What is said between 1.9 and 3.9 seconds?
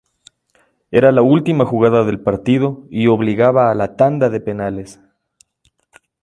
del partido y obligaba a